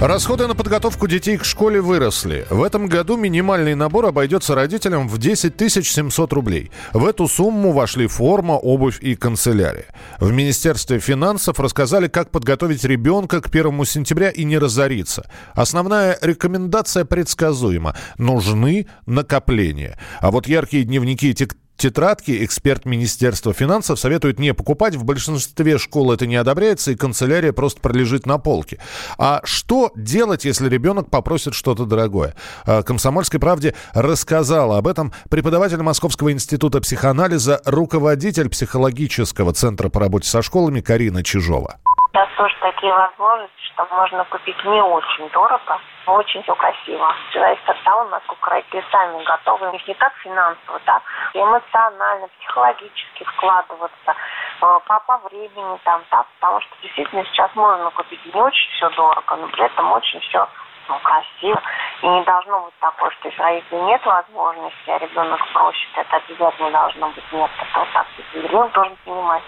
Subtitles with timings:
[0.00, 2.46] Расходы на подготовку детей к школе выросли.
[2.50, 5.54] В этом году минимальный набор обойдется родителям в 10
[5.86, 6.70] 700 рублей.
[6.92, 9.86] В эту сумму вошли форма, обувь и канцелярия.
[10.20, 15.30] В Министерстве финансов рассказали, как подготовить ребенка к 1 сентября и не разориться.
[15.54, 17.96] Основная рекомендация предсказуема.
[18.18, 19.98] Нужны накопления.
[20.20, 21.34] А вот яркие дневники и
[21.76, 24.96] тетрадки эксперт Министерства финансов советует не покупать.
[24.96, 28.78] В большинстве школ это не одобряется, и канцелярия просто пролежит на полке.
[29.18, 32.34] А что делать, если ребенок попросит что-то дорогое?
[32.64, 40.28] А, Комсомольской правде рассказала об этом преподаватель Московского института психоанализа, руководитель психологического центра по работе
[40.28, 41.78] со школами Карина Чижова.
[42.16, 47.14] Сейчас тоже такие возможности, что можно купить не очень дорого, очень все красиво.
[47.34, 49.68] Зависит от того, насколько родители сами готовы.
[49.68, 51.02] У не так финансово, так
[51.34, 54.14] эмоционально, психологически вкладываться,
[54.62, 58.88] э, по, по времени там, так, потому что действительно сейчас можно купить не очень все
[58.96, 60.48] дорого, но при этом очень все
[60.88, 61.60] ну, красиво.
[62.02, 66.70] И не должно быть такое, что если родителей нет возможности, а ребенок просит, это обязательно
[66.70, 67.50] должно быть нет.
[67.58, 69.42] Это вот так, ребенок должен понимать.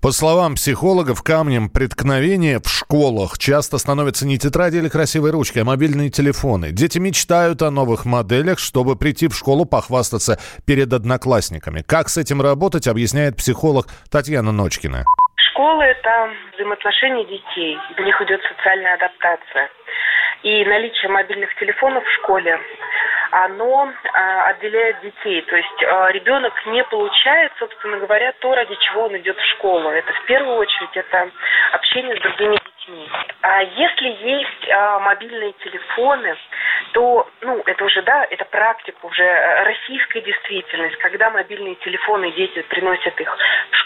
[0.00, 5.64] По словам психологов, камнем преткновения в школах часто становятся не тетради или красивые ручки, а
[5.64, 6.72] мобильные телефоны.
[6.72, 11.82] Дети мечтают о новых моделях, чтобы прийти в школу похвастаться перед одноклассниками.
[11.82, 15.04] Как с этим работать, объясняет психолог Татьяна Ночкина.
[15.36, 17.78] Школа– это взаимоотношения детей.
[17.96, 19.68] В них идет социальная адаптация.
[20.42, 22.60] И наличие мобильных телефонов в школе
[23.32, 25.40] оно а, отделяет детей.
[25.42, 29.88] То есть а, ребенок не получает, собственно говоря, то, ради чего он идет в школу.
[29.90, 31.30] Это в первую очередь это
[31.72, 33.08] общение с другими детьми.
[33.40, 36.36] А если есть а, мобильные телефоны,
[36.92, 42.60] то, ну, это уже, да, это практика уже э, российская действительность, когда мобильные телефоны дети
[42.68, 43.38] приносят их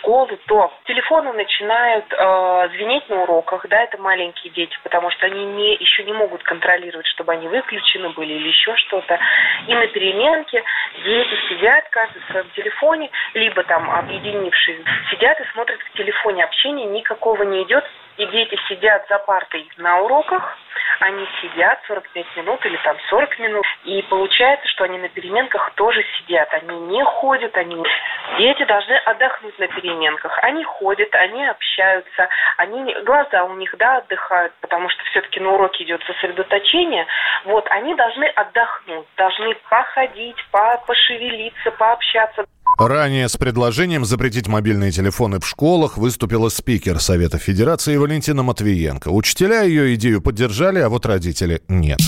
[0.07, 5.45] школу, то телефоны начинают э, звенеть на уроках, да, это маленькие дети, потому что они
[5.45, 9.19] не, еще не могут контролировать, чтобы они выключены были или еще что-то.
[9.67, 10.63] И на переменке
[11.05, 14.79] дети сидят, каждый в своем телефоне, либо там объединившись,
[15.11, 17.85] сидят и смотрят в телефоне, общения никакого не идет,
[18.17, 20.57] и дети сидят за партой на уроках,
[21.01, 26.05] они сидят 45 минут или там 40 минут, и получается, что они на переменках тоже
[26.19, 27.83] сидят, они не ходят, они...
[28.39, 32.29] Дети должны отдохнуть на переменках, они ходят, они общаются,
[32.59, 32.95] они...
[33.05, 37.07] глаза у них, да, отдыхают, потому что все-таки на уроке идет сосредоточение,
[37.45, 42.45] вот, они должны отдохнуть, должны походить, по пошевелиться, пообщаться.
[42.79, 49.09] Ранее с предложением запретить мобильные телефоны в школах выступила спикер Совета Федерации Валентина Матвиенко.
[49.09, 52.01] Учителя ее идею поддержали, а вот родители нет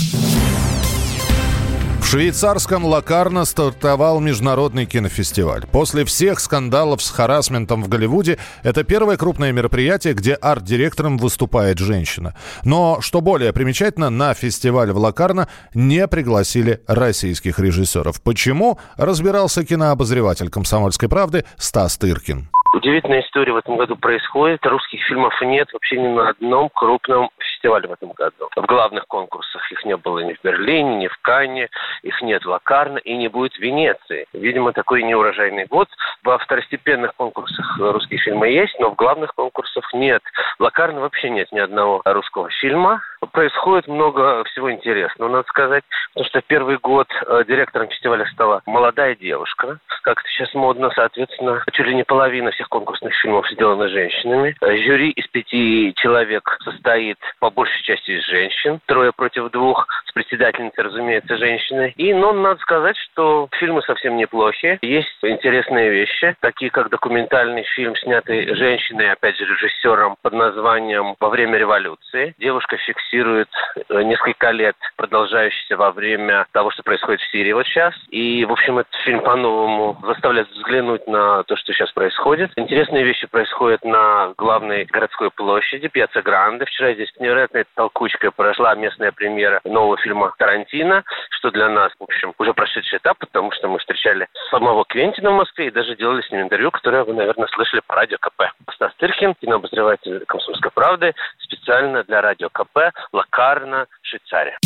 [2.08, 5.66] швейцарском Лакарно стартовал международный кинофестиваль.
[5.70, 12.34] После всех скандалов с харасментом в Голливуде, это первое крупное мероприятие, где арт-директором выступает женщина.
[12.64, 18.22] Но, что более примечательно, на фестиваль в Лакарно не пригласили российских режиссеров.
[18.22, 22.48] Почему, разбирался кинообозреватель «Комсомольской правды» Стас Тыркин.
[22.72, 24.64] Удивительная история в этом году происходит.
[24.64, 28.48] Русских фильмов нет вообще ни на одном крупном фестивале в этом году.
[28.56, 31.68] В главных конкурсах их не было ни в Берлине, ни в Канне,
[32.02, 34.26] их нет в Лакарно и не будет в Венеции.
[34.32, 35.88] Видимо, такой неурожайный год.
[36.22, 40.22] Во второстепенных конкурсах русские фильмы есть, но в главных конкурсах нет.
[40.58, 43.02] В Лакарно вообще нет ни одного русского фильма.
[43.32, 49.16] Происходит много всего интересного, надо сказать, потому что первый год э, директором фестиваля стала молодая
[49.16, 49.78] девушка.
[50.02, 54.56] Как это сейчас модно, соответственно, чуть ли не половина всех конкурсных фильмов сделаны женщинами.
[54.60, 58.78] Э, жюри из пяти человек состоит по большей части из женщин.
[58.86, 59.88] Трое против двух.
[60.06, 61.92] С председательницей, разумеется, женщины.
[61.96, 64.78] И, ну, надо сказать, что фильмы совсем неплохие.
[64.80, 71.28] Есть интересные вещи, такие как документальный фильм, снятый женщиной, опять же, режиссером под названием «Во
[71.30, 72.32] время революции».
[72.38, 73.48] Девушка фиксирует
[73.88, 77.92] э, несколько лет, продолжающийся во время того, что происходит в Сирии вот сейчас.
[78.10, 82.52] И, в общем, этот фильм по-новому заставляет взглянуть на то, что сейчас происходит.
[82.54, 86.64] Интересные вещи происходят на главной городской площади, Пьяца Гранде.
[86.64, 92.34] Вчера здесь невероятная толкучка прошла местная премьера нового фильма Тарантино, что для нас, в общем,
[92.38, 96.30] уже прошедший этап, потому что мы встречали самого Квентина в Москве и даже делали с
[96.30, 98.42] ним интервью, которое вы, наверное, слышали по радио КП.
[98.74, 104.58] Стас Тырхин, кинообозреватель «Комсомольской правды», специально для радио КП, Лакарна, Швейцария.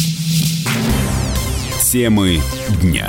[1.93, 2.39] Темы
[2.81, 3.09] дня.